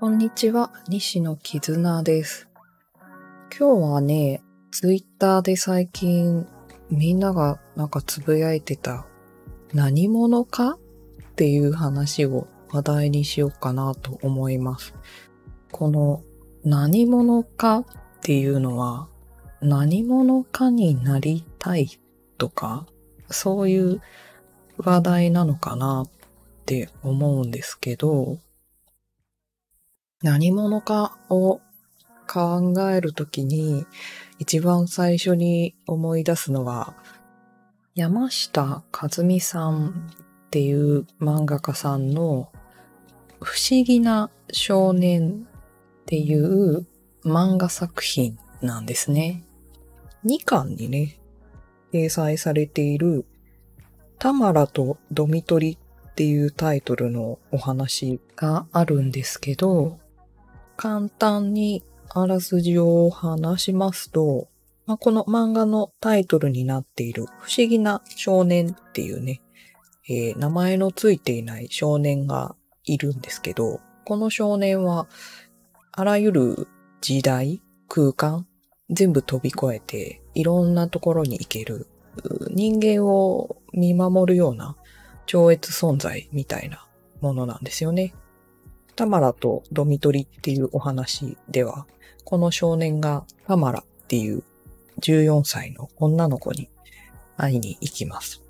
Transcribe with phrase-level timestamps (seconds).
[0.00, 2.48] こんにちは、西野絆です。
[3.56, 6.44] 今日はね、ツイッターで最近
[6.90, 9.06] みんながなんかつぶやいてた
[9.72, 10.72] 何者か？
[10.72, 10.76] っ
[11.36, 14.92] ていう話を話題にしようかなと思います。
[15.70, 16.24] この
[16.64, 17.78] 何者か？
[17.78, 17.86] っ
[18.22, 19.08] ていうのは
[19.60, 21.88] 何者かになりたい？
[22.38, 22.88] とか？
[23.30, 24.00] そういう
[24.78, 26.10] 話題なのかなっ
[26.66, 28.38] て思うんですけど
[30.22, 31.60] 何者かを
[32.26, 33.86] 考えるときに
[34.38, 36.94] 一番最初に思い出すのは
[37.94, 40.10] 山下和美さん
[40.46, 42.50] っていう漫画家さんの
[43.40, 45.46] 不思議な少年
[46.02, 46.86] っていう
[47.24, 49.44] 漫画作品なんですね。
[50.24, 51.18] 2巻にね、
[51.94, 53.24] 掲載されている
[54.18, 55.78] タマラとドミトリ
[56.10, 60.00] っていうタイトルのお話があるんですけど、
[60.76, 64.48] 簡単にあらすじを話しますと、
[64.86, 69.40] まあ、この漫画のタイトルになっている不思議な少年っていうね、
[70.08, 75.06] えー、名前のついていない少年がいるんですけど、この少年は
[75.92, 76.68] あらゆる
[77.00, 78.48] 時代、空間、
[78.90, 81.86] 全部飛び越えていろんなところに行ける
[82.50, 84.76] 人間を見守るような
[85.26, 86.86] 超越存在みたいな
[87.20, 88.14] ものなんですよね。
[88.96, 91.86] タマラとドミトリっていうお話では、
[92.24, 94.44] この少年がタマラっていう
[95.00, 96.68] 14歳の女の子に
[97.36, 98.42] 会いに行きます。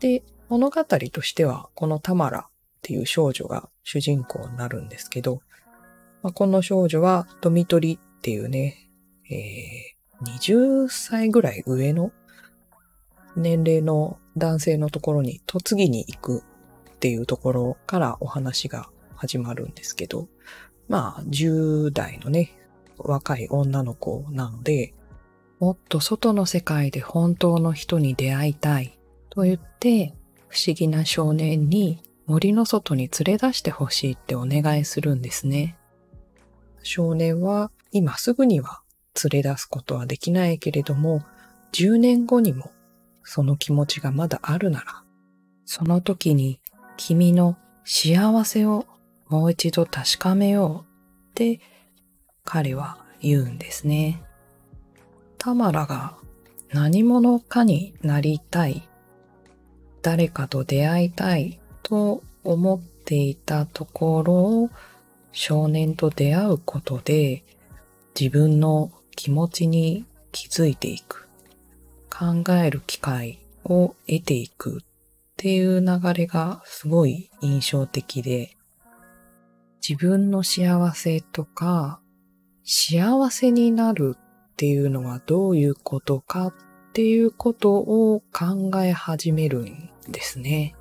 [0.00, 2.50] で、物語としては、このタマラっ
[2.82, 5.40] ていう少女が主人公になるんですけど、
[6.22, 8.81] まあ、この少女はドミトリっていうね、
[9.32, 12.12] えー、20歳ぐらい上の
[13.34, 16.42] 年齢の男性のところに嫁ぎに行く
[16.94, 20.28] っていうところからお話が始まるんですけど、
[20.88, 22.52] まあ、10代のね、
[22.98, 24.94] 若い女の子なので、
[25.58, 28.98] もっと外の世界で本当の人に出会いたい
[29.30, 30.14] と言って、
[30.48, 35.78] 不思議な少年に森の外に連れ出してほしいってお願いするんですね。
[36.82, 38.81] 少年は今すぐには
[39.30, 41.22] 連れ出すことはできないけれども、
[41.72, 42.70] 10年後にも
[43.22, 45.02] その気持ちがまだあるなら、
[45.64, 46.60] その時に
[46.96, 48.86] 君の幸せを
[49.28, 51.60] もう一度確かめようって
[52.44, 54.22] 彼は言うんですね。
[55.38, 56.16] タマラが
[56.72, 58.88] 何者かになりたい、
[60.02, 64.70] 誰かと出会いたいと思っていたところを、
[65.32, 67.44] 少年と出会うことで
[68.18, 71.28] 自分の気持ちに気づいていく、
[72.10, 74.86] 考える機会を得ていくっ
[75.36, 78.56] ていう流れがすごい印象的で、
[79.86, 82.00] 自分の幸せとか、
[82.64, 86.54] 幸せになるっていうのはどういうことかっ
[86.92, 90.76] ていうことを考え始めるんですね。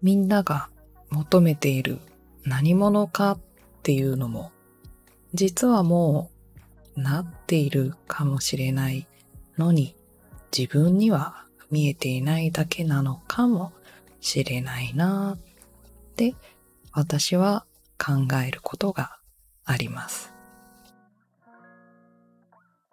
[0.00, 0.68] みんなが
[1.10, 1.98] 求めている
[2.44, 3.38] 何者かっ
[3.82, 4.52] ていうのも、
[5.34, 6.30] 実はも
[6.96, 9.08] うなっているかもしれない
[9.58, 9.96] のに、
[10.56, 13.72] 自分には見えていないだけなのかも
[14.20, 15.38] しれないなっ
[16.14, 16.36] て
[16.92, 17.66] 私は
[17.98, 19.18] 考えることが
[19.64, 20.32] あります。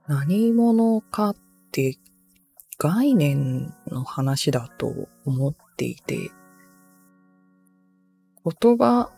[0.08, 1.36] 何者かっ
[1.72, 2.00] て
[2.80, 6.32] 概念の話だと思っていて、
[8.44, 9.12] 言葉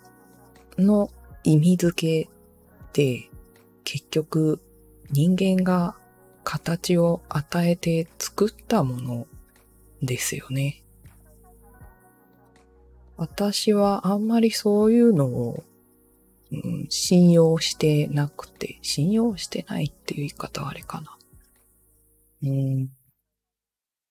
[0.77, 1.09] の
[1.45, 2.32] 意味付け
[2.93, 4.61] 結局
[5.09, 5.95] 人間が
[6.43, 9.27] 形を与えて作ったもの
[10.01, 10.83] ですよね。
[13.17, 15.63] 私はあんまりそういうのを、
[16.51, 21.17] うん、信用してなくて、信用してないっていう言い方はあれかな。
[22.43, 22.89] うん、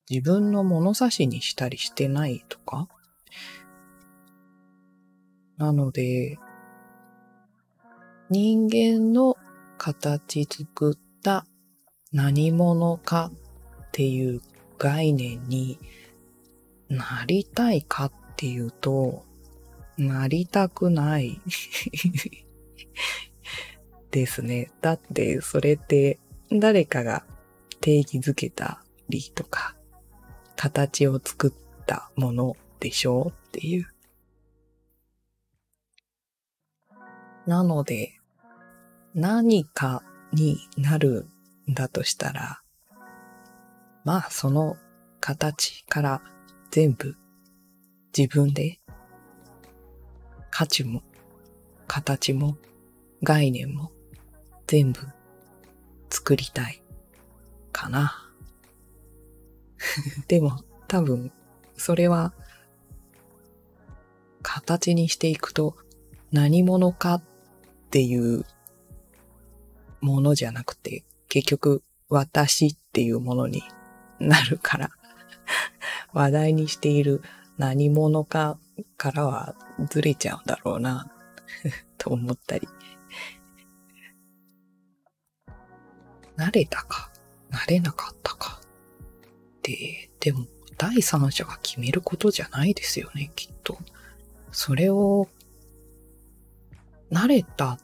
[0.09, 2.89] 自分の物差しにしたりしてないとか？
[5.59, 6.39] なので、
[8.33, 9.37] 人間の
[9.77, 11.45] 形作った
[12.13, 13.31] 何者か
[13.83, 14.41] っていう
[14.79, 15.79] 概念に
[16.89, 19.27] なりたいかっていうと、
[19.99, 21.43] なりたくない
[24.11, 24.71] ですね。
[24.81, 26.19] だってそれって
[26.51, 27.27] 誰かが
[27.83, 29.77] 定義づけたりとか、
[30.57, 33.89] 形を作ったものでしょうっていう。
[37.47, 38.22] なので、
[39.15, 41.27] 何かになる
[41.71, 42.63] んだとしたら、
[44.05, 44.77] まあその
[45.21, 46.23] 形から
[46.71, 47.17] 全部
[48.17, 48.81] 自分で
[50.51, 51.03] 価値も
[51.87, 52.57] 形も
[53.23, 53.93] 概念も
[54.67, 55.01] 全部
[56.09, 56.83] 作りたい
[57.71, 58.31] かな。
[60.29, 61.33] でも多分
[61.75, 62.33] それは
[64.43, 65.77] 形にしていくと
[66.31, 67.23] 何者かっ
[67.91, 68.45] ていう
[70.03, 73.63] ものじゃなくて結局私っていうものに
[74.19, 74.91] なるから
[76.13, 77.23] 話題にしている
[77.57, 78.59] 何者か
[78.97, 79.55] からは
[79.89, 81.11] ずれちゃうんだろうな
[81.97, 82.69] と思ったり。
[86.37, 87.11] 慣れたか、
[87.51, 88.61] 慣れなかったか。
[89.63, 90.47] で、でも、
[90.79, 93.79] 第三者が決めることじゃないですよね、きっと。
[94.51, 95.29] それを、
[97.11, 97.79] 慣れた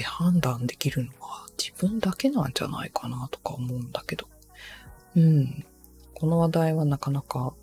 [0.00, 4.26] って判断できるのは自分だけなんじゃないかなとか思うんだけど。
[5.14, 5.64] うん。
[6.14, 7.54] この話題はなかなか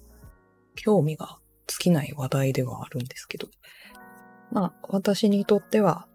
[0.75, 3.48] 興味が尽きない話題ではあるんですけど。
[4.51, 6.07] まあ、私にとっては、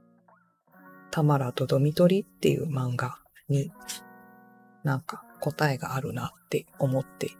[1.11, 3.19] タマラとドミトリっていう漫画
[3.49, 3.71] に
[4.85, 7.33] なんか答えがあるなって思って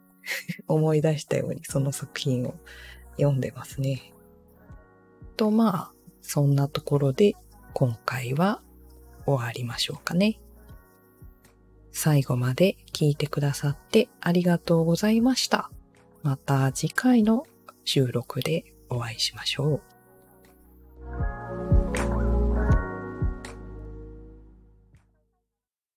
[0.66, 2.54] 思い出したようにその作品を
[3.16, 4.12] 読んでますね。
[5.36, 5.92] とまあ、
[6.22, 7.34] そんなところで
[7.74, 8.62] 今回は
[9.26, 10.40] 終わりましょうかね。
[11.90, 15.70] 最後まで聞いてくださってありがとうございました。
[16.22, 17.44] また次回の
[17.84, 19.93] 収録でお会いしましょう。